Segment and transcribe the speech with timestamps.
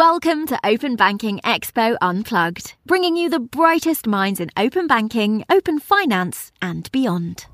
[0.00, 5.78] Welcome to Open Banking Expo Unplugged, bringing you the brightest minds in open banking, open
[5.78, 7.44] finance, and beyond.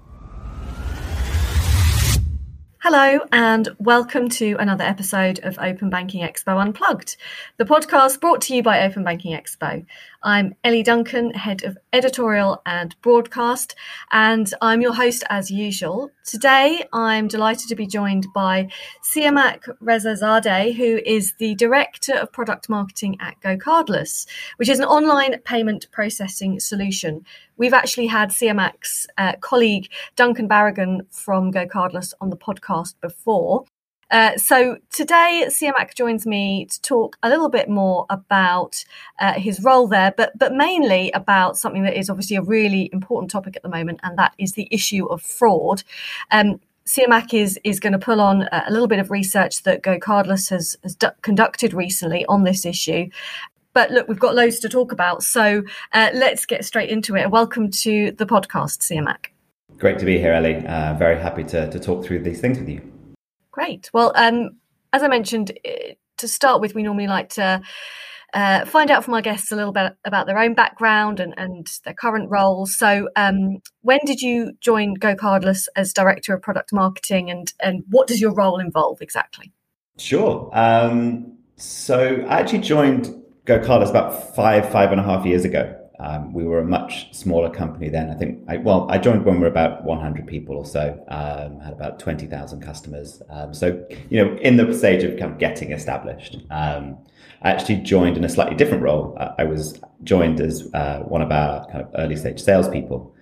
[2.79, 7.17] Hello, and welcome to another episode of Open Banking Expo Unplugged,
[7.56, 9.85] the podcast brought to you by Open Banking Expo.
[10.27, 13.76] I'm Ellie Duncan, head of editorial and broadcast,
[14.11, 16.11] and I'm your host as usual.
[16.25, 18.69] Today, I'm delighted to be joined by
[19.05, 24.27] Siamak Rezazadeh, who is the director of product marketing at GoCardless,
[24.57, 27.25] which is an online payment processing solution
[27.59, 33.65] We've actually had Siamak's uh, colleague Duncan Barragan from GoCardless on the podcast before.
[34.10, 38.84] Uh, so today, Siamak joins me to talk a little bit more about
[39.19, 43.30] uh, his role there, but but mainly about something that is obviously a really important
[43.30, 45.83] topic at the moment, and that is the issue of fraud.
[46.30, 50.50] Um, Siamak is is going to pull on a little bit of research that GoCardless
[50.50, 53.09] has, has d- conducted recently on this issue,
[53.72, 55.25] but look, we've got loads to talk about.
[55.25, 57.31] So uh, let's get straight into it.
[57.31, 59.27] Welcome to the podcast, Siamak.
[59.78, 60.64] Great to be here, Ellie.
[60.64, 62.95] Uh, very happy to, to talk through these things with you.
[63.57, 63.89] Great.
[63.95, 64.59] Well, um,
[64.93, 67.62] as I mentioned, uh, to start with, we normally like to
[68.35, 71.67] uh, find out from our guests a little bit about their own background and, and
[71.84, 72.77] their current roles.
[72.77, 78.09] So, um, when did you join GoCardless as director of product marketing, and and what
[78.09, 79.55] does your role involve exactly?
[79.97, 80.51] Sure.
[80.53, 83.07] Um, so, I actually joined
[83.47, 85.75] GoCardless about five, five and a half years ago.
[85.98, 88.11] Um, we were a much smaller company then.
[88.11, 91.61] I think, I, well, I joined when we were about 100 people or so, um,
[91.61, 93.22] had about 20,000 customers.
[93.30, 96.38] Um, so, you know, in the stage of kind of getting established.
[96.50, 96.98] Um,
[97.42, 99.16] I actually joined in a slightly different role.
[99.38, 103.14] I was joined as uh, one of our kind of early stage salespeople.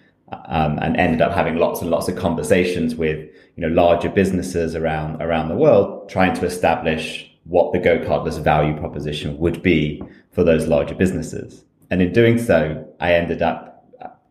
[0.46, 3.18] Um, and ended up having lots and lots of conversations with
[3.56, 8.76] you know larger businesses around around the world, trying to establish what the GoCardless value
[8.76, 11.64] proposition would be for those larger businesses.
[11.90, 13.86] And in doing so, I ended up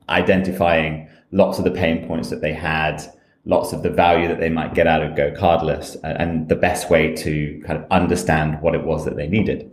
[0.10, 3.02] identifying lots of the pain points that they had,
[3.46, 7.14] lots of the value that they might get out of GoCardless, and the best way
[7.16, 9.70] to kind of understand what it was that they needed.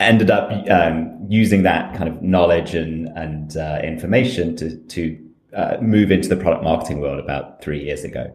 [0.00, 5.76] Ended up um, using that kind of knowledge and, and uh, information to, to uh,
[5.80, 8.32] move into the product marketing world about three years ago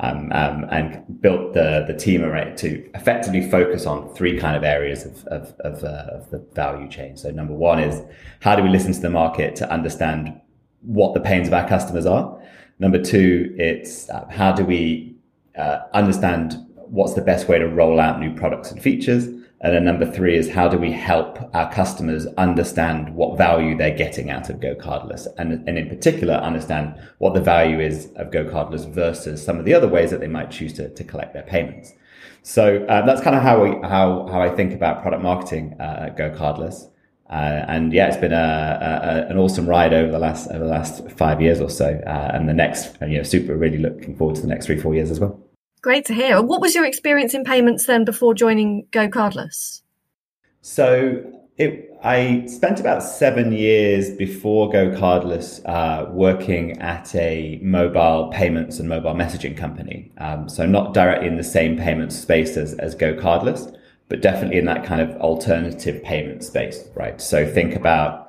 [0.00, 5.04] um, um, and built the the team to effectively focus on three kind of areas
[5.04, 7.16] of of, of, uh, of, the value chain.
[7.16, 8.02] So number one is
[8.40, 10.40] how do we listen to the market to understand
[10.80, 12.40] what the pains of our customers are.
[12.78, 15.16] Number two, it's uh, how do we
[15.56, 19.28] uh, understand what's the best way to roll out new products and features.
[19.64, 23.96] And then number three is how do we help our customers understand what value they're
[23.96, 25.26] getting out of GoCardless?
[25.38, 29.72] And, and in particular, understand what the value is of GoCardless versus some of the
[29.72, 31.94] other ways that they might choose to, to collect their payments.
[32.42, 36.08] So uh, that's kind of how, we, how, how I think about product marketing uh,
[36.08, 36.90] at GoCardless.
[37.30, 40.70] Uh, and yeah, it's been a, a, an awesome ride over the last over the
[40.70, 42.02] last five years or so.
[42.06, 44.94] Uh, and the next, you know, super really looking forward to the next three four
[44.94, 45.43] years as well.
[45.84, 46.40] Great to hear.
[46.40, 49.82] What was your experience in payments then before joining GoCardless?
[50.62, 51.22] So
[51.58, 58.88] it, I spent about seven years before GoCardless uh, working at a mobile payments and
[58.88, 60.10] mobile messaging company.
[60.16, 63.76] Um, so not directly in the same payment space as, as GoCardless,
[64.08, 67.20] but definitely in that kind of alternative payment space, right?
[67.20, 68.23] So think about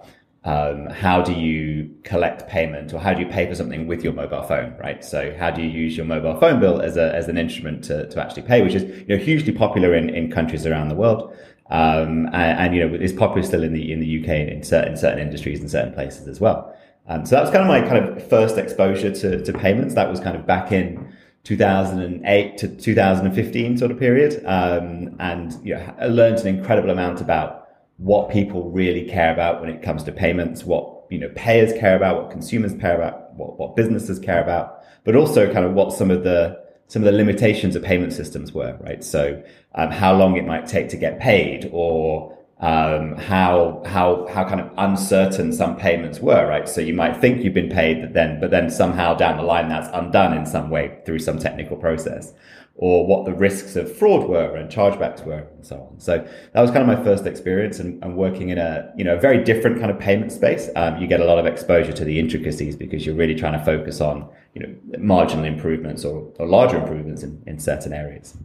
[0.45, 4.13] um, how do you collect payment or how do you pay for something with your
[4.13, 5.03] mobile phone, right?
[5.03, 8.07] So how do you use your mobile phone bill as, a, as an instrument to,
[8.09, 11.35] to actually pay, which is you know, hugely popular in, in countries around the world.
[11.72, 14.63] Um, and, and, you know, is popular still in the, in the UK and in
[14.63, 16.78] certain, certain industries and certain places as well.
[17.07, 19.95] Um, so that was kind of my kind of first exposure to, to payments.
[19.95, 21.11] That was kind of back in
[21.44, 24.44] 2008 to 2015 sort of period.
[24.45, 27.65] Um, and, you know, I learned an incredible amount about
[27.97, 31.95] what people really care about when it comes to payments, what you know payers care
[31.95, 35.93] about, what consumers care about, what, what businesses care about, but also kind of what
[35.93, 39.03] some of the some of the limitations of payment systems were, right?
[39.03, 39.41] So
[39.73, 44.59] um, how long it might take to get paid, or um, how how how kind
[44.59, 46.67] of uncertain some payments were, right?
[46.67, 49.70] So you might think you've been paid, but then but then somehow down the line
[49.70, 52.34] that's undone in some way through some technical process
[52.77, 55.99] or what the risks of fraud were and chargebacks were and so on.
[55.99, 56.17] So
[56.53, 59.19] that was kind of my first experience and, and working in a, you know, a
[59.19, 60.69] very different kind of payment space.
[60.75, 63.63] Um, you get a lot of exposure to the intricacies because you're really trying to
[63.63, 68.37] focus on, you know, marginal improvements or, or larger improvements in, in certain areas.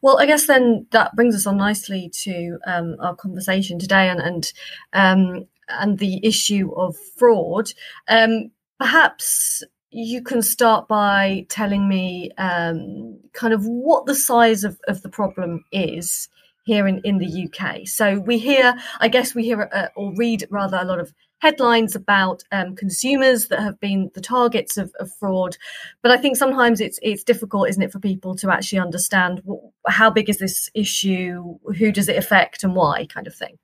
[0.00, 4.20] Well, I guess then that brings us on nicely to um, our conversation today and
[4.20, 4.52] and
[4.92, 7.72] um, and the issue of fraud.
[8.08, 14.78] Um, perhaps you can start by telling me um, kind of what the size of,
[14.86, 16.28] of the problem is
[16.64, 17.88] here in, in the UK.
[17.88, 21.94] So we hear, I guess we hear uh, or read rather a lot of headlines
[21.94, 25.56] about um, consumers that have been the targets of, of, fraud.
[26.02, 29.42] But I think sometimes it's it's difficult, isn't it, for people to actually understand
[29.86, 33.56] how big is this issue, who does it affect, and why, kind of thing.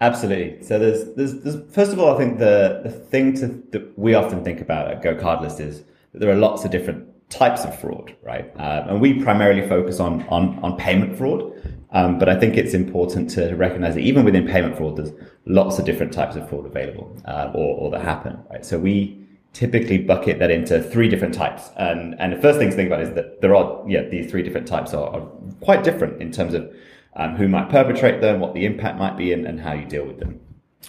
[0.00, 0.62] Absolutely.
[0.62, 4.14] So there's, there's, there's first of all, I think the the thing to that we
[4.14, 7.78] often think about at Go Cardless is that there are lots of different types of
[7.80, 8.52] fraud, right?
[8.56, 11.52] Uh, and we primarily focus on on on payment fraud.
[11.92, 15.12] Um, but I think it's important to recognize that even within payment fraud, there's
[15.46, 18.66] lots of different types of fraud available uh, or, or that happen, right?
[18.66, 21.70] So we typically bucket that into three different types.
[21.76, 24.42] And, and the first thing to think about is that there are, yeah, these three
[24.42, 25.20] different types are, are
[25.60, 26.74] quite different in terms of
[27.16, 30.06] um, who might perpetrate them, what the impact might be, and, and how you deal
[30.06, 30.40] with them.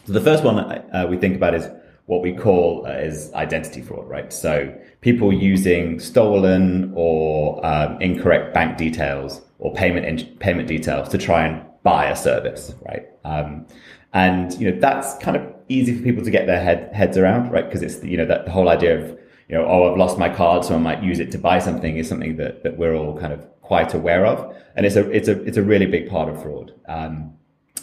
[0.05, 1.67] So the first one uh, we think about is
[2.05, 4.31] what we call uh, is identity fraud, right?
[4.31, 11.17] So people using stolen or um, incorrect bank details or payment in, payment details to
[11.17, 13.07] try and buy a service, right?
[13.23, 13.65] Um,
[14.13, 17.51] and you know that's kind of easy for people to get their head, heads around,
[17.51, 17.65] right?
[17.65, 20.29] Because it's you know that the whole idea of you know oh I've lost my
[20.29, 23.17] card, so I might use it to buy something is something that that we're all
[23.19, 26.29] kind of quite aware of, and it's a it's a it's a really big part
[26.29, 26.73] of fraud.
[26.87, 27.33] Um,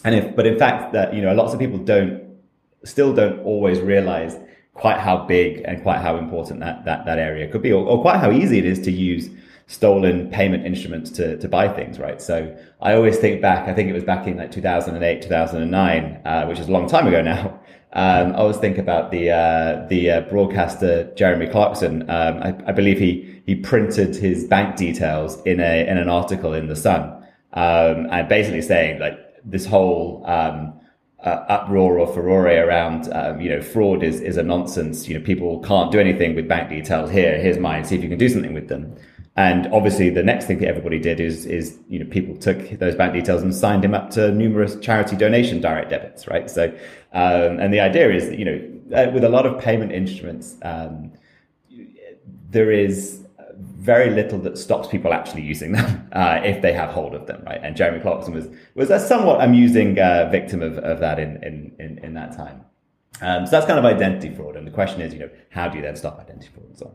[0.04, 2.22] and if but in fact that you know lots of people don't
[2.84, 4.38] still don't always realize
[4.74, 8.00] quite how big and quite how important that that, that area could be, or, or
[8.00, 9.28] quite how easy it is to use
[9.66, 12.20] stolen payment instruments to, to buy things, right?
[12.20, 16.46] So I always think back, I think it was back in like 2008, 2009, uh,
[16.46, 17.58] which is a long time ago now.
[17.94, 22.08] Um, I always think about the, uh, the uh, broadcaster Jeremy Clarkson.
[22.08, 26.54] Um, I, I, believe he, he printed his bank details in a, in an article
[26.54, 27.02] in the Sun.
[27.52, 30.72] Um, and basically saying like this whole, um,
[31.24, 35.06] uh, uproar or furore around, um, you know, fraud is, is a nonsense.
[35.06, 37.10] You know, people can't do anything with bank details.
[37.10, 37.84] Here, here's mine.
[37.84, 38.96] See if you can do something with them.
[39.36, 42.94] And obviously, the next thing that everybody did is, is you know, people took those
[42.94, 46.50] bank details and signed him up to numerous charity donation direct debits, right?
[46.50, 46.76] So,
[47.12, 50.56] um, and the idea is that, you know, uh, with a lot of payment instruments,
[50.62, 51.12] um,
[52.50, 53.22] there is
[53.58, 57.42] very little that stops people actually using them uh, if they have hold of them,
[57.44, 57.60] right?
[57.62, 61.74] And Jeremy Clarkson was was a somewhat amusing uh, victim of, of that in, in,
[61.78, 62.64] in, in that time.
[63.20, 65.76] Um, so that's kind of identity fraud, and the question is, you know, how do
[65.76, 66.94] you then stop identity fraud and so on?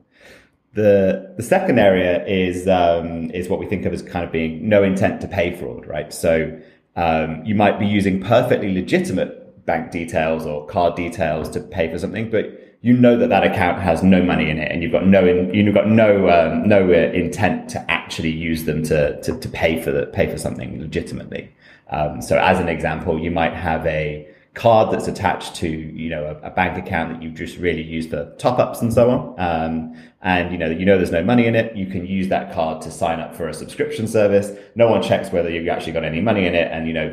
[0.74, 4.68] The the second area is um, is what we think of as kind of being
[4.68, 6.12] no intent to pay fraud, right?
[6.14, 6.60] So
[6.96, 9.37] um, you might be using perfectly legitimate
[9.68, 12.46] bank details or card details to pay for something, but
[12.82, 15.54] you know that that account has no money in it, and you've got no in,
[15.54, 19.80] you've got no um, no uh, intent to actually use them to, to to pay
[19.82, 21.54] for the pay for something legitimately.
[21.92, 24.28] Um, so, as an example, you might have a
[24.58, 28.08] card that's attached to you know a, a, bank account that you just really use
[28.08, 29.40] for top ups and so on.
[29.40, 32.52] Um, and you know you know there's no money in it you can use that
[32.52, 34.52] card to sign up for a subscription service.
[34.76, 36.72] No one checks whether you've actually got any money in it.
[36.72, 37.10] And you know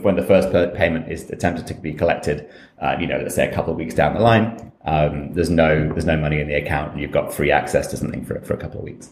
[0.00, 2.48] when the first payment is attempted to be collected
[2.80, 5.88] uh, you know let's say a couple of weeks down the line um, there's no
[5.92, 8.54] there's no money in the account and you've got free access to something for, for
[8.54, 9.10] a couple of weeks.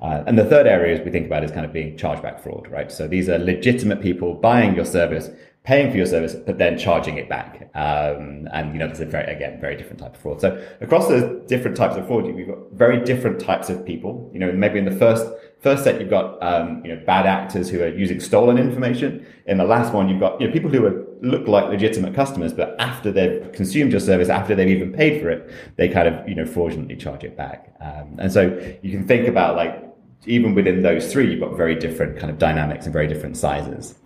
[0.00, 2.68] Uh, and the third area is we think about is kind of being chargeback fraud,
[2.68, 2.92] right?
[2.92, 5.30] So these are legitimate people buying your service
[5.66, 7.68] paying for your service, but then charging it back.
[7.74, 10.40] Um, and you know, there's a very again very different type of fraud.
[10.40, 14.30] So across the different types of fraud, we've got very different types of people.
[14.32, 15.26] You know, maybe in the first
[15.60, 19.26] first set you've got um, you know bad actors who are using stolen information.
[19.46, 22.52] In the last one, you've got you know people who are, look like legitimate customers,
[22.52, 26.28] but after they've consumed your service, after they've even paid for it, they kind of
[26.28, 27.74] you know fraudulently charge it back.
[27.80, 28.42] Um, and so
[28.82, 29.82] you can think about like
[30.26, 33.96] even within those three, you've got very different kind of dynamics and very different sizes.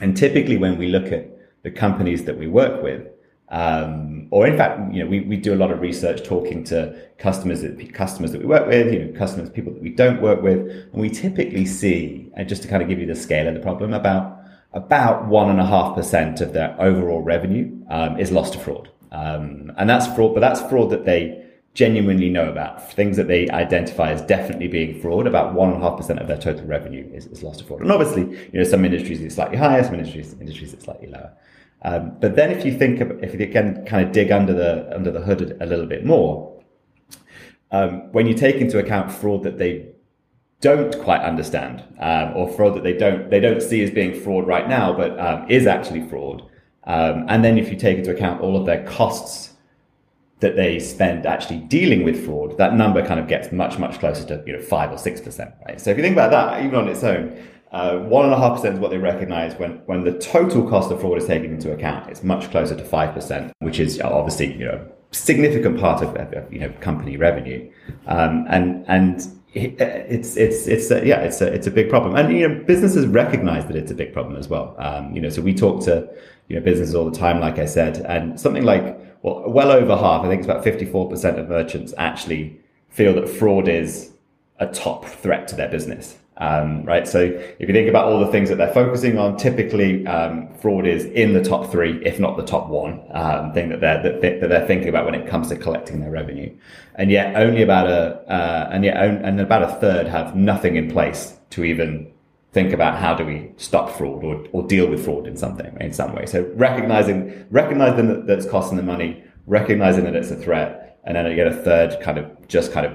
[0.00, 1.28] And typically, when we look at
[1.62, 3.06] the companies that we work with,
[3.48, 6.96] um, or in fact, you know, we, we do a lot of research talking to
[7.18, 10.42] customers that customers that we work with, you know, customers, people that we don't work
[10.42, 13.54] with, and we typically see, and just to kind of give you the scale of
[13.54, 14.40] the problem, about
[14.72, 18.90] about one and a half percent of their overall revenue um, is lost to fraud,
[19.12, 21.43] um, and that's fraud, but that's fraud that they
[21.74, 25.84] genuinely know about, things that they identify as definitely being fraud, about one and a
[25.84, 27.82] half percent of their total revenue is, is lost to fraud.
[27.82, 31.32] And obviously, you know, some industries it's slightly higher, some industries industries it's slightly lower.
[31.82, 34.94] Um, but then if you think of, if you can kind of dig under the
[34.94, 36.62] under the hood a, little bit more,
[37.72, 39.90] um, when you take into account fraud that they
[40.60, 44.46] don't quite understand, um, or fraud that they don't they don't see as being fraud
[44.46, 46.48] right now, but um, is actually fraud,
[46.84, 49.53] um, and then if you take into account all of their costs
[50.40, 54.26] that they spend actually dealing with fraud, that number kind of gets much, much closer
[54.26, 55.80] to you know five or six percent, right?
[55.80, 57.36] So if you think about that, even on its own,
[57.72, 60.90] uh, one and a half percent is what they recognise when when the total cost
[60.90, 62.08] of fraud is taken into account.
[62.10, 66.58] It's much closer to five percent, which is obviously you know significant part of, you
[66.58, 67.70] know company revenue,
[68.06, 72.36] um, and and it's it's it's a, yeah it's a it's a big problem and
[72.36, 75.40] you know businesses recognize that it's a big problem as well um, you know so
[75.40, 76.08] we talk to
[76.48, 79.96] you know businesses all the time like i said and something like well well over
[79.96, 84.12] half i think it's about 54% of merchants actually feel that fraud is
[84.60, 87.06] a top threat to their business um, right.
[87.06, 90.86] So if you think about all the things that they're focusing on, typically um, fraud
[90.86, 94.20] is in the top three, if not the top one um, thing that they're that,
[94.20, 96.52] that, they're thinking about when it comes to collecting their revenue.
[96.96, 100.90] And yet only about a uh, and yet and about a third have nothing in
[100.90, 102.12] place to even
[102.54, 105.92] think about how do we stop fraud or, or deal with fraud in something in
[105.92, 106.24] some way.
[106.24, 111.26] So recognizing recognizing that, it's costing them money, recognizing that it's a threat, and then
[111.26, 112.94] you get a third kind of just kind of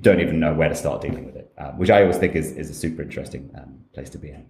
[0.00, 2.52] don't even know where to start dealing with it, uh, which I always think is,
[2.52, 4.46] is a super interesting um, place to be in.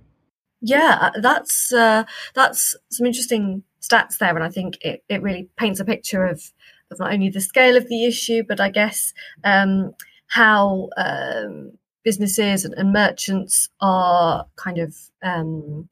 [0.61, 5.49] Yeah, uh, that's uh, that's some interesting stats there, and I think it, it really
[5.57, 6.43] paints a picture of
[6.91, 9.95] of not only the scale of the issue, but I guess um,
[10.27, 11.73] how um,
[12.05, 15.89] businesses and, and, merchants are kind of um,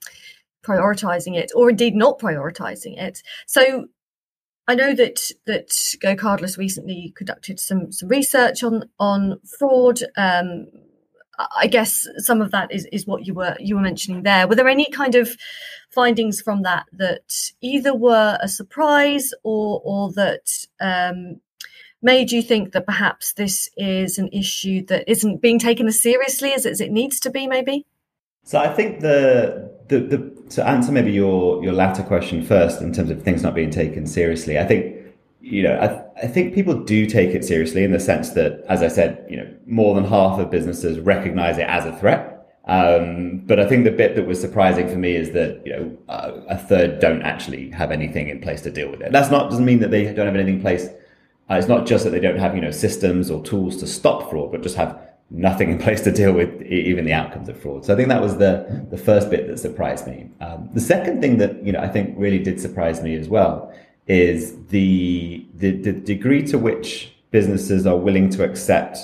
[0.64, 3.22] prioritizing it, or indeed not prioritizing it.
[3.46, 3.86] So
[4.66, 10.00] I know that that Go Cardless recently conducted some some research on on fraud.
[10.16, 10.66] Um,
[11.56, 14.46] I guess some of that is, is what you were you were mentioning there.
[14.46, 15.36] Were there any kind of
[15.90, 21.40] findings from that that either were a surprise or or that um,
[22.02, 26.52] made you think that perhaps this is an issue that isn't being taken as seriously
[26.52, 27.46] as, as it needs to be?
[27.46, 27.86] Maybe.
[28.44, 32.92] So I think the the, the to answer maybe your your latter question first in
[32.92, 34.96] terms of things not being taken seriously, I think
[35.40, 38.82] you know I, I think people do take it seriously in the sense that, as
[38.82, 42.34] I said, you know, more than half of businesses recognize it as a threat.
[42.64, 45.98] Um, but I think the bit that was surprising for me is that you know
[46.08, 49.12] uh, a third don't actually have anything in place to deal with it.
[49.12, 50.88] That's not doesn't mean that they don't have anything in place.
[51.50, 54.30] Uh, it's not just that they don't have you know systems or tools to stop
[54.30, 55.00] fraud, but just have
[55.30, 57.84] nothing in place to deal with even the outcomes of fraud.
[57.84, 60.30] So I think that was the the first bit that surprised me.
[60.40, 63.72] Um, the second thing that you know I think really did surprise me as well
[64.06, 68.98] is the, the the degree to which businesses are willing to accept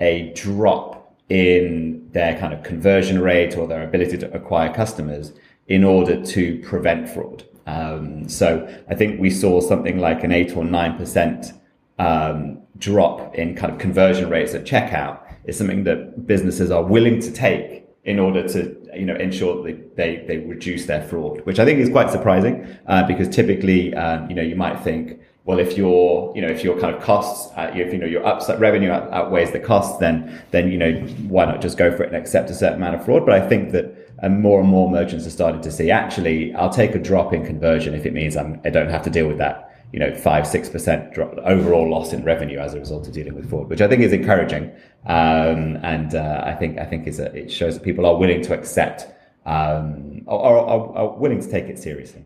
[0.00, 5.32] a drop in their kind of conversion rate or their ability to acquire customers
[5.66, 7.44] in order to prevent fraud.
[7.66, 11.52] Um, so I think we saw something like an eight or nine percent
[11.98, 17.20] um, drop in kind of conversion rates at checkout is something that businesses are willing
[17.20, 21.58] to take in order to you know ensure that they, they, reduce their fraud, which
[21.58, 25.58] I think is quite surprising uh, because typically um, you know you might think well
[25.58, 28.60] if your you know if your kind of costs uh, if you know your upside
[28.60, 30.92] revenue out, outweighs the costs then then you know
[31.28, 33.26] why not just go for it and accept a certain amount of fraud?
[33.26, 36.70] But I think that um, more and more merchants are starting to see actually I'll
[36.70, 39.38] take a drop in conversion if it means I'm, I don't have to deal with
[39.38, 43.34] that you know five six percent overall loss in revenue as a result of dealing
[43.34, 44.70] with fraud, which I think is encouraging,
[45.06, 48.42] um, and uh, I think I think is a, it shows that people are willing
[48.42, 49.06] to accept
[49.46, 52.24] um, or, are, are willing to take it seriously.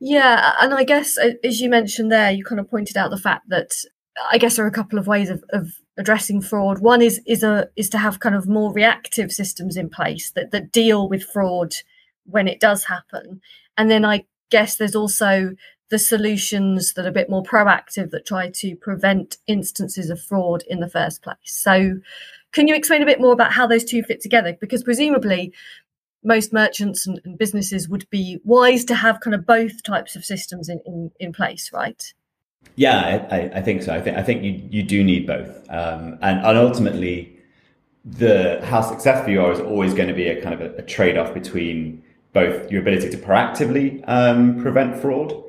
[0.00, 3.16] Yeah, and I guess uh, as you mentioned there, you kind of pointed out the
[3.16, 3.72] fact that
[4.30, 6.80] I guess there are a couple of ways of, of addressing fraud.
[6.80, 10.50] One is is a is to have kind of more reactive systems in place that
[10.52, 11.74] that deal with fraud
[12.26, 13.40] when it does happen,
[13.76, 15.54] and then I guess there's also
[15.90, 20.62] the solutions that are a bit more proactive that try to prevent instances of fraud
[20.68, 21.38] in the first place.
[21.44, 21.98] So,
[22.52, 24.56] can you explain a bit more about how those two fit together?
[24.58, 25.52] Because presumably,
[26.24, 30.24] most merchants and, and businesses would be wise to have kind of both types of
[30.24, 32.12] systems in, in, in place, right?
[32.74, 33.94] Yeah, I, I, think so.
[33.94, 37.38] I think I think you you do need both, um, and and ultimately,
[38.04, 40.82] the how successful you are is always going to be a kind of a, a
[40.82, 42.02] trade off between
[42.32, 45.42] both your ability to proactively um, prevent fraud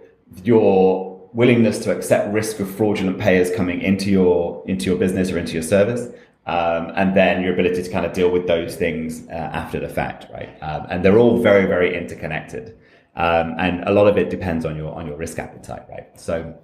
[0.43, 5.37] your willingness to accept risk of fraudulent payers coming into your into your business or
[5.37, 6.07] into your service
[6.47, 9.89] um, and then your ability to kind of deal with those things uh, after the
[9.89, 10.49] fact right?
[10.61, 12.77] Um, and they're all very very interconnected.
[13.15, 16.19] Um, and a lot of it depends on your on your risk appetite right?
[16.19, 16.55] So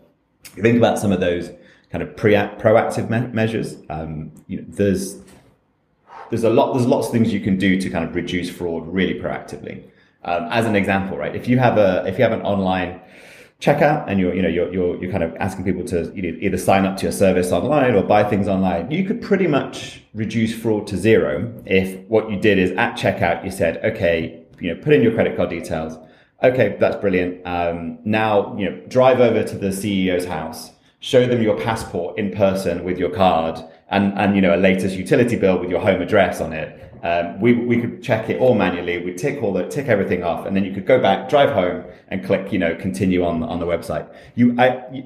[0.56, 1.52] you think about some of those
[1.92, 5.20] kind of pre proactive me- measures um, you know there's
[6.32, 8.88] there's a lot there's lots of things you can do to kind of reduce fraud
[8.88, 9.84] really proactively.
[10.24, 13.00] Um, as an example right if you have a if you have an online
[13.62, 16.86] checkout and you're you know you're, you're, you're kind of asking people to either sign
[16.86, 20.86] up to your service online or buy things online you could pretty much reduce fraud
[20.86, 24.94] to zero if what you did is at checkout you said okay you know put
[24.94, 25.98] in your credit card details.
[26.44, 27.46] Okay that's brilliant.
[27.46, 32.32] Um, now you know drive over to the ceo's house show them your passport in
[32.32, 36.02] person with your card and and you know a latest utility bill with your home
[36.02, 38.98] address on it um, we, we could check it all manually.
[38.98, 41.86] We tick all the tick everything off, and then you could go back, drive home,
[42.08, 44.12] and click you know continue on on the website.
[44.34, 45.04] You, I, you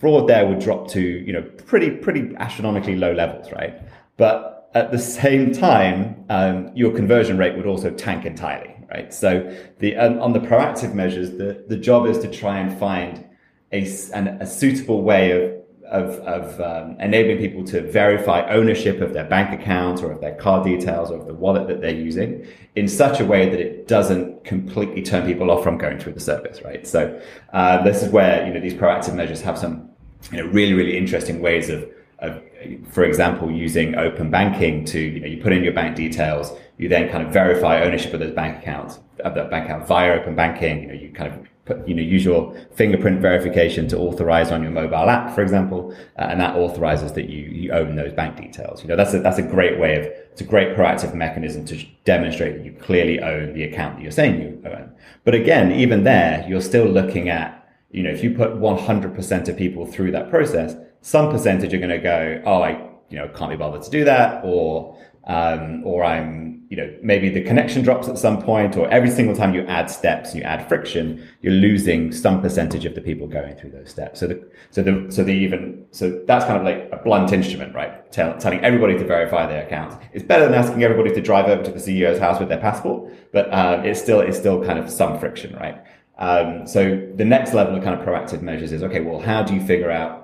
[0.00, 3.74] fraud there would drop to you know pretty pretty astronomically low levels, right?
[4.16, 9.12] But at the same time, um, your conversion rate would also tank entirely, right?
[9.12, 13.26] So the um, on the proactive measures, the the job is to try and find
[13.72, 15.61] a, an, a suitable way of
[15.92, 20.34] of, of um, enabling people to verify ownership of their bank account or of their
[20.34, 23.86] card details or of the wallet that they're using in such a way that it
[23.86, 26.86] doesn't completely turn people off from going through the service, right?
[26.86, 27.20] So
[27.52, 29.90] uh, this is where you know these proactive measures have some
[30.30, 31.88] you know really really interesting ways of
[32.20, 32.40] of,
[32.88, 36.88] for example, using open banking to, you know, you put in your bank details, you
[36.88, 40.36] then kind of verify ownership of those bank accounts, of that bank account via open
[40.36, 40.82] banking.
[40.82, 44.62] You know, you kind of put, you know, use your fingerprint verification to authorize on
[44.62, 48.36] your mobile app, for example, uh, and that authorizes that you, you own those bank
[48.36, 48.82] details.
[48.82, 51.84] You know, that's a, that's a great way of, it's a great proactive mechanism to
[52.04, 54.92] demonstrate that you clearly own the account that you're saying you own.
[55.24, 57.58] But again, even there, you're still looking at,
[57.90, 61.90] you know, if you put 100% of people through that process, some percentage are going
[61.90, 62.70] to go, oh, I,
[63.10, 67.28] you know, can't be bothered to do that, or, um, or I'm, you know, maybe
[67.28, 70.66] the connection drops at some point, or every single time you add steps you add
[70.68, 74.20] friction, you're losing some percentage of the people going through those steps.
[74.20, 77.74] So the, so the, so the even, so that's kind of like a blunt instrument,
[77.74, 78.10] right?
[78.10, 79.96] Tell, telling everybody to verify their accounts.
[80.12, 83.12] It's better than asking everybody to drive over to the CEO's house with their passport,
[83.32, 85.82] but um, it's still, it's still kind of some friction, right?
[86.18, 89.00] Um, so the next level of kind of proactive measures is okay.
[89.00, 90.22] Well, how do you figure out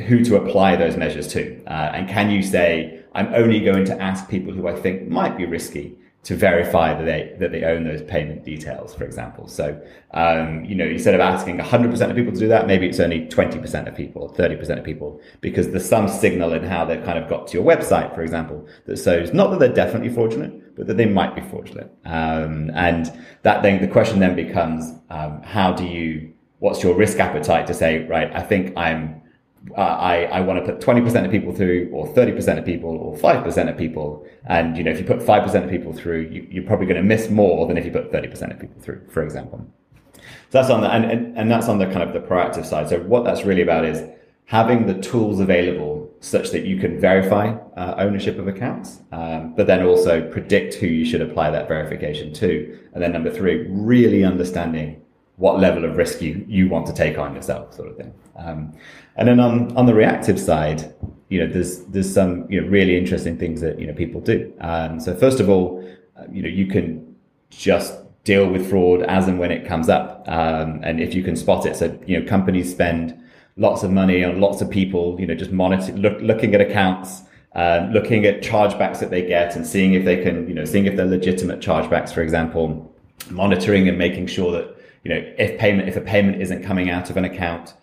[0.00, 1.62] who to apply those measures to.
[1.66, 5.36] Uh, and can you say, I'm only going to ask people who I think might
[5.36, 9.46] be risky to verify that they that they own those payment details, for example.
[9.46, 9.80] So,
[10.12, 13.26] um, you know, instead of asking 100% of people to do that, maybe it's only
[13.26, 17.28] 20% of people, 30% of people, because there's some signal in how they've kind of
[17.28, 20.96] got to your website, for example, that shows not that they're definitely fraudulent, but that
[20.96, 21.90] they might be fraudulent.
[22.06, 27.18] Um, and that then the question then becomes, um, how do you, what's your risk
[27.18, 29.20] appetite to say, right, I think I'm
[29.72, 33.16] uh, I, I want to put 20% of people through or 30% of people or
[33.16, 34.26] 5% of people.
[34.46, 37.02] And, you know, if you put 5% of people through, you, you're probably going to
[37.02, 39.66] miss more than if you put 30% of people through, for example.
[40.14, 40.22] So
[40.60, 42.88] that's on the, and, and, and that's on the kind of the proactive side.
[42.88, 44.02] So what that's really about is
[44.46, 49.66] having the tools available such that you can verify uh, ownership of accounts, um, but
[49.66, 52.78] then also predict who you should apply that verification to.
[52.94, 55.02] And then number three, really understanding
[55.36, 58.14] what level of risk you, you want to take on yourself, sort of thing.
[58.36, 58.72] Um,
[59.16, 60.94] and then on, on the reactive side,
[61.28, 64.52] you know, there's there's some you know really interesting things that you know people do.
[64.60, 65.84] Um, so first of all,
[66.16, 67.16] uh, you know, you can
[67.50, 67.94] just
[68.24, 71.66] deal with fraud as and when it comes up, um, and if you can spot
[71.66, 71.76] it.
[71.76, 73.20] So you know, companies spend
[73.56, 77.22] lots of money on lots of people, you know, just monitor, look, looking at accounts.
[77.56, 80.86] Um, looking at chargebacks that they get and seeing if they can, you know, seeing
[80.86, 82.92] if they're legitimate chargebacks, for example,
[83.30, 84.73] monitoring and making sure that
[85.04, 87.74] you know, if payment, if a payment isn't coming out of an account,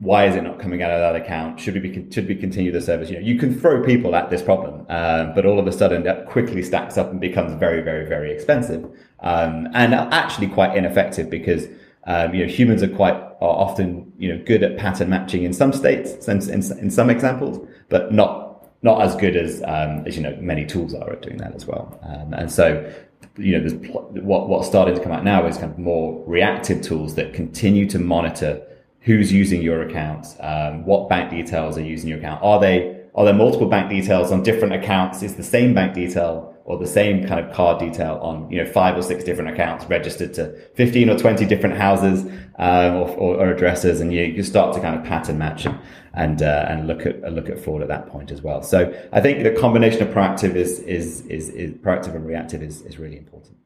[0.00, 1.58] why is it not coming out of that account?
[1.58, 3.10] Should we be, should we continue the service?
[3.10, 6.04] You know, you can throw people at this problem, um, but all of a sudden
[6.04, 8.84] that quickly stacks up and becomes very, very, very expensive,
[9.20, 11.66] um, and actually quite ineffective because
[12.06, 15.52] um, you know humans are quite are often you know good at pattern matching in
[15.52, 18.48] some states, in, in, in some examples, but not
[18.82, 21.66] not as good as um, as you know many tools are at doing that as
[21.66, 21.98] well.
[22.02, 22.92] Um, and so
[23.38, 23.74] you know, there's
[24.22, 27.86] what what's starting to come out now is kind of more reactive tools that continue
[27.86, 28.62] to monitor
[29.00, 32.42] who's using your account, um, what bank details are using your account.
[32.42, 35.22] Are they are there multiple bank details on different accounts?
[35.22, 38.70] Is the same bank detail or the same kind of card detail on you know
[38.70, 42.24] five or six different accounts registered to 15 or 20 different houses
[42.58, 45.78] um, or, or, or, addresses and you, you start to kind of pattern match and
[46.12, 48.62] and, uh, and look at uh, look at fraud at that point as well.
[48.62, 52.82] So I think the combination of proactive is is is, is proactive and reactive is,
[52.82, 53.56] is really important.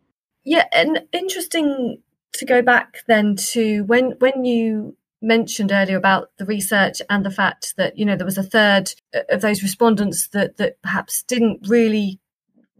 [0.45, 2.03] Yeah and interesting
[2.35, 7.31] to go back then to when when you mentioned earlier about the research and the
[7.31, 8.93] fact that you know there was a third
[9.29, 12.21] of those respondents that that perhaps didn't really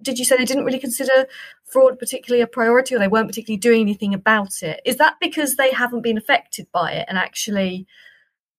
[0.03, 1.27] did you say they didn't really consider
[1.65, 4.81] fraud particularly a priority or they weren't particularly doing anything about it?
[4.85, 7.87] Is that because they haven't been affected by it and actually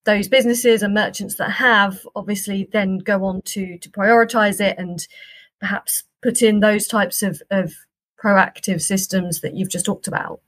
[0.06, 5.08] those businesses and merchants that have obviously then go on to to prioritize it and
[5.60, 7.74] perhaps put in those types of, of
[8.22, 10.42] proactive systems that you've just talked about?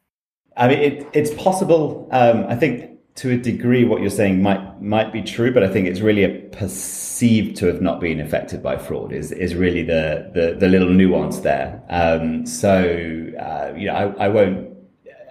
[0.58, 2.08] I mean, it, it's possible.
[2.12, 5.70] Um, I think to a degree, what you're saying might might be true, but I
[5.70, 9.84] think it's really a perceived to have not been affected by fraud is is really
[9.84, 11.82] the the, the little nuance there.
[11.90, 14.76] Um, so uh, you know, I, I won't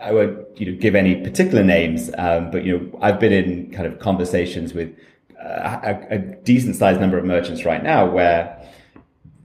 [0.00, 3.70] I won't you know give any particular names, um, but you know, I've been in
[3.70, 4.96] kind of conversations with
[5.38, 8.66] uh, a, a decent sized number of merchants right now where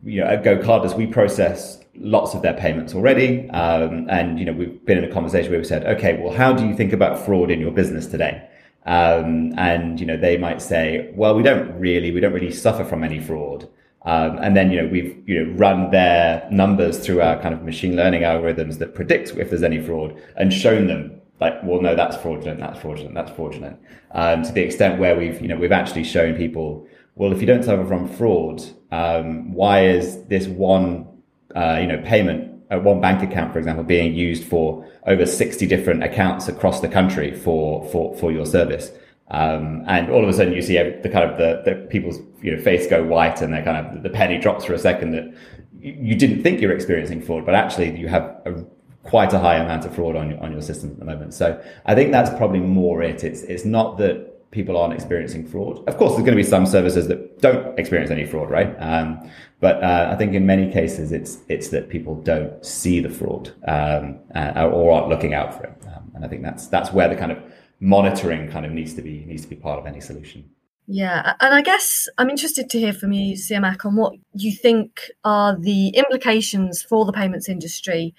[0.01, 3.49] you know at GoCardless we process lots of their payments already.
[3.49, 6.53] Um, and, you know, we've been in a conversation where we said, okay, well, how
[6.53, 8.47] do you think about fraud in your business today?
[8.85, 12.83] Um, and, you know, they might say, well, we don't really, we don't really suffer
[12.83, 13.69] from any fraud.
[14.05, 17.63] Um, and then, you know, we've, you know, run their numbers through our kind of
[17.63, 21.95] machine learning algorithms that predict if there's any fraud and shown them like, well, no,
[21.95, 23.79] that's fraudulent, that's fraudulent, that's fraudulent.
[24.11, 27.47] Um, to the extent where we've, you know, we've actually shown people, well, if you
[27.47, 31.07] don't suffer from fraud, um, why is this one,
[31.55, 35.65] uh, you know, payment, uh, one bank account, for example, being used for over 60
[35.65, 38.91] different accounts across the country for, for, for your service?
[39.31, 42.55] Um, and all of a sudden you see the kind of the, the people's you
[42.55, 45.31] know face go white and they kind of the penny drops for a second that
[45.79, 48.65] you didn't think you're experiencing fraud, but actually you have a,
[49.03, 51.33] quite a high amount of fraud on your, on your system at the moment.
[51.33, 53.23] So I think that's probably more it.
[53.23, 55.87] It's it's not that people aren't experiencing fraud.
[55.87, 58.75] Of course, there's going to be some services that don't experience any fraud, right?
[58.79, 63.09] Um, but uh, I think in many cases it's it's that people don't see the
[63.09, 65.73] fraud um, uh, or aren't looking out for it.
[65.87, 67.39] Um, and I think that's that's where the kind of
[67.79, 70.49] monitoring kind of needs to be needs to be part of any solution.
[70.91, 75.01] Yeah, and I guess I'm interested to hear from you, Siamak, on what you think
[75.23, 78.15] are the implications for the payments industry,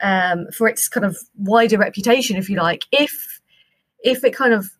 [0.00, 3.40] um, for its kind of wider reputation, if you like, if
[4.02, 4.70] if it kind of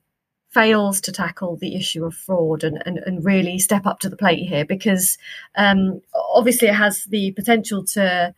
[0.55, 4.17] fails to tackle the issue of fraud and, and, and really step up to the
[4.17, 5.19] plate here, because
[5.57, 6.01] um,
[6.33, 8.35] obviously it has the potential to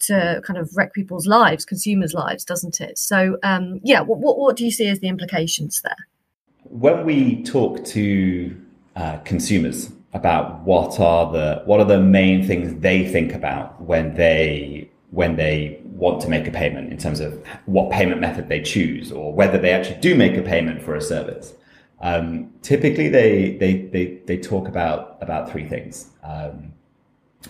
[0.00, 2.98] to kind of wreck people's lives, consumers' lives, doesn't it?
[2.98, 6.08] So, um, yeah, what, what, what do you see as the implications there?
[6.64, 8.56] When we talk to
[8.96, 14.14] uh, consumers about what are the what are the main things they think about when
[14.14, 18.62] they when they want to make a payment in terms of what payment method they
[18.62, 21.52] choose or whether they actually do make a payment for a service.
[22.00, 26.10] Um, typically, they, they they they talk about about three things.
[26.22, 26.72] Um,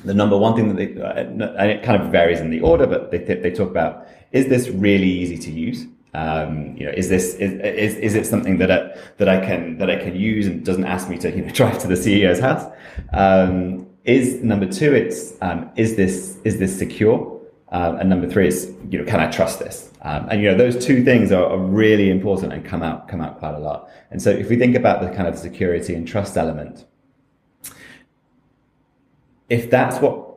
[0.04, 1.12] the number one thing that they, uh,
[1.58, 4.68] and it kind of varies in the order, but they, they talk about, is this
[4.68, 5.86] really easy to use?
[6.14, 9.78] Um, you know, is this, is, is, is it something that I, that I can,
[9.78, 12.40] that I can use and doesn't ask me to, you know, drive to the CEO's
[12.40, 12.70] house?
[13.12, 17.39] Um, is number two, it's, um, is this, is this secure?
[17.72, 19.92] Um, and number three is, you know, can I trust this?
[20.02, 23.20] Um, and you know, those two things are, are, really important and come out come
[23.20, 23.88] out quite a lot.
[24.11, 26.87] And so, if we think about the kind of security and trust element,
[29.48, 30.30] if that's what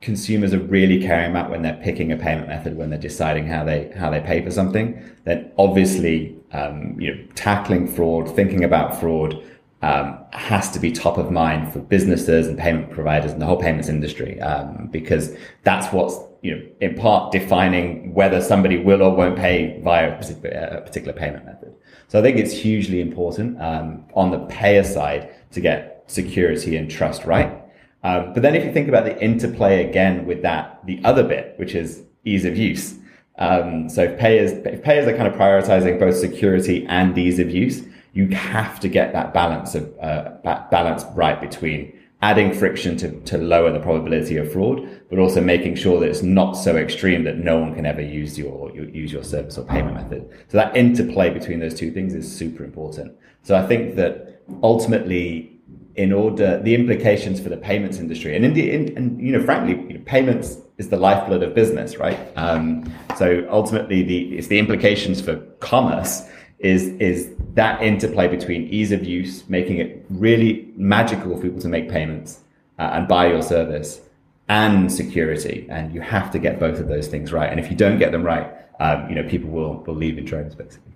[0.00, 3.62] consumers are really caring about when they're picking a payment method, when they're deciding how
[3.62, 8.98] they how they pay for something, then obviously um, you know tackling fraud, thinking about
[8.98, 9.44] fraud.
[9.82, 13.58] Um, has to be top of mind for businesses and payment providers and the whole
[13.58, 19.14] payments industry um, because that's what's you know in part defining whether somebody will or
[19.14, 21.74] won't pay via a particular, a particular payment method.
[22.08, 26.90] So I think it's hugely important um, on the payer side to get security and
[26.90, 27.56] trust right.
[28.02, 31.54] Um, but then if you think about the interplay again with that, the other bit,
[31.58, 32.96] which is ease of use.
[33.38, 37.50] Um, so if payers, if payers are kind of prioritizing both security and ease of
[37.50, 40.32] use, you have to get that balance of uh,
[40.70, 45.74] balance right between adding friction to, to lower the probability of fraud, but also making
[45.74, 49.12] sure that it's not so extreme that no one can ever use your, your use
[49.12, 50.28] your service or payment method.
[50.48, 53.16] So that interplay between those two things is super important.
[53.42, 55.60] So I think that ultimately
[55.96, 59.44] in order the implications for the payments industry and in the in, and you know
[59.44, 64.46] frankly you know, payments is the lifeblood of business right um, so ultimately the it's
[64.46, 66.22] the implications for commerce
[66.60, 71.68] is is that interplay between ease of use making it really magical for people to
[71.68, 72.40] make payments
[72.78, 74.00] uh, and buy your service
[74.48, 75.66] and security.
[75.70, 77.50] And you have to get both of those things right.
[77.50, 80.24] And if you don't get them right um, you know people will will leave in
[80.24, 80.92] droves basically.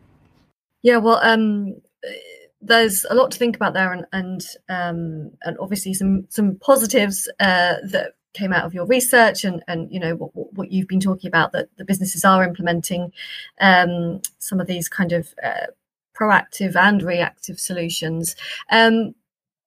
[0.82, 1.74] Yeah well um
[2.64, 7.30] there's a lot to think about there, and and um, and obviously some some positives
[7.40, 11.00] uh, that came out of your research, and and you know what, what you've been
[11.00, 13.12] talking about that the businesses are implementing
[13.60, 15.66] um, some of these kind of uh,
[16.14, 18.36] proactive and reactive solutions.
[18.70, 19.14] Um,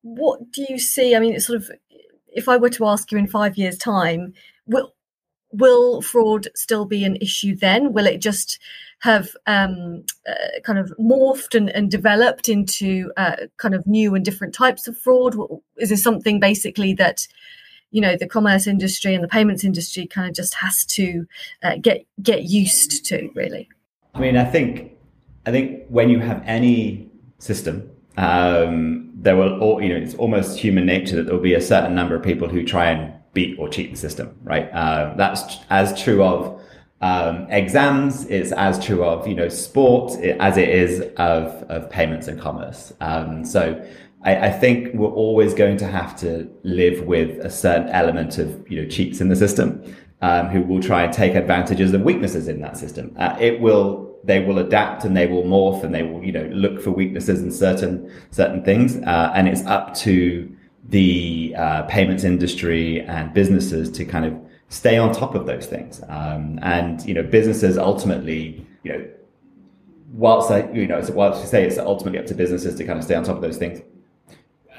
[0.01, 1.15] what do you see?
[1.15, 1.71] I mean, it's sort of
[2.27, 4.33] if I were to ask you in five years' time,
[4.65, 4.93] will
[5.51, 7.93] will fraud still be an issue then?
[7.93, 8.59] Will it just
[8.99, 14.25] have um, uh, kind of morphed and, and developed into uh, kind of new and
[14.25, 15.35] different types of fraud?
[15.77, 17.27] Is this something basically that
[17.91, 21.25] you know the commerce industry and the payments industry kind of just has to
[21.63, 23.29] uh, get get used to?
[23.35, 23.69] Really,
[24.13, 24.91] I mean, I think
[25.45, 30.59] I think when you have any system um, there will, all, you know, it's almost
[30.59, 33.57] human nature that there will be a certain number of people who try and beat
[33.59, 34.71] or cheat the system, right?
[34.73, 36.59] Uh, that's as true of
[37.01, 38.25] um, exams.
[38.25, 42.91] It's as true of you know sport as it is of of payments and commerce.
[43.01, 43.79] Um, so
[44.23, 48.69] I, I, think we're always going to have to live with a certain element of
[48.69, 52.47] you know cheats in the system, um, who will try and take advantages of weaknesses
[52.47, 53.15] in that system.
[53.17, 54.05] Uh, it will.
[54.23, 57.41] They will adapt and they will morph and they will, you know, look for weaknesses
[57.41, 58.97] in certain certain things.
[58.97, 60.53] Uh, and it's up to
[60.89, 64.33] the uh, payments industry and businesses to kind of
[64.69, 66.01] stay on top of those things.
[66.09, 69.07] Um, and you know, businesses ultimately, you know,
[70.13, 73.05] whilst I, you know, whilst we say it's ultimately up to businesses to kind of
[73.05, 73.81] stay on top of those things,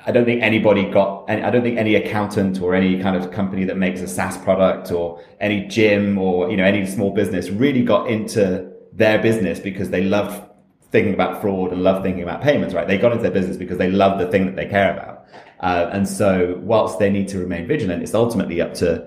[0.08, 3.64] I don't think anybody got, I don't think any accountant or any kind of company
[3.64, 7.82] that makes a SaaS product or any gym or, you know, any small business really
[7.82, 10.48] got into their business because they love
[10.90, 12.88] thinking about fraud and love thinking about payments, right?
[12.88, 15.26] They got into their business because they love the thing that they care about.
[15.60, 19.06] Uh, and so whilst they need to remain vigilant, it's ultimately up to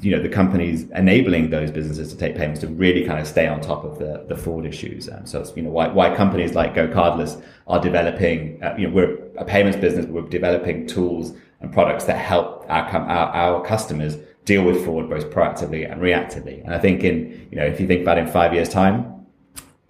[0.00, 3.46] you know the companies enabling those businesses to take payments to really kind of stay
[3.46, 5.08] on top of the, the fraud issues.
[5.24, 8.94] So it's you know why why companies like Go Cardless are developing uh, you know
[8.94, 14.16] we're a payments business we're developing tools and products that help our, our our customers
[14.44, 16.64] deal with fraud both proactively and reactively.
[16.64, 19.16] And I think in you know if you think about in five years time.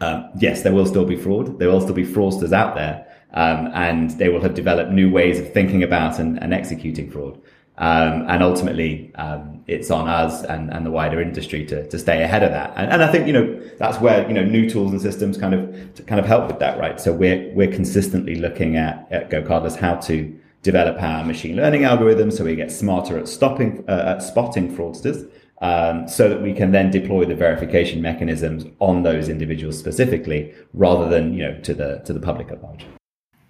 [0.03, 1.59] Um, yes, there will still be fraud.
[1.59, 5.39] There will still be fraudsters out there, um, and they will have developed new ways
[5.39, 7.39] of thinking about and, and executing fraud.
[7.81, 12.23] Um, and ultimately, um, it's on us and, and the wider industry to, to stay
[12.23, 12.75] ahead of that.
[12.77, 15.55] And, and I think, you know, that's where, you know, new tools and systems kind
[15.55, 17.01] of, kind of help with that, right?
[17.01, 22.35] So we're, we're consistently looking at, at GoCardless how to develop our machine learning algorithms
[22.35, 25.29] so we get smarter at stopping, uh, at spotting fraudsters.
[25.63, 31.07] Um, so that we can then deploy the verification mechanisms on those individuals specifically, rather
[31.07, 32.87] than you know to the to the public at large.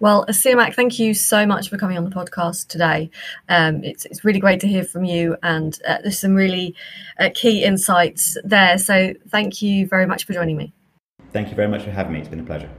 [0.01, 3.11] Well, Siamak, thank you so much for coming on the podcast today.
[3.49, 6.75] Um, it's, it's really great to hear from you, and uh, there's some really
[7.19, 8.79] uh, key insights there.
[8.79, 10.73] So, thank you very much for joining me.
[11.31, 12.19] Thank you very much for having me.
[12.19, 12.71] It's been a pleasure.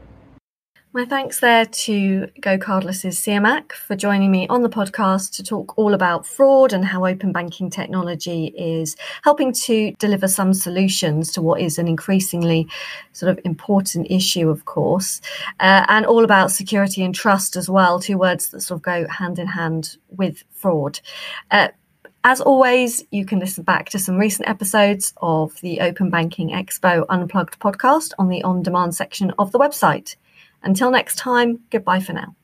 [0.95, 5.73] My thanks there to Go Cardless's Siamak for joining me on the podcast to talk
[5.79, 11.41] all about fraud and how open banking technology is helping to deliver some solutions to
[11.41, 12.69] what is an increasingly
[13.13, 15.23] sort of important issue, of course,
[15.61, 19.09] uh, and all about security and trust as well, two words that sort of go
[19.09, 21.01] hand in hand with fraud.
[21.51, 21.69] Uh,
[22.23, 27.07] as always, you can listen back to some recent episodes of the Open Banking Expo
[27.09, 30.17] Unplugged podcast on the on demand section of the website.
[30.63, 32.35] Until next time, goodbye for now.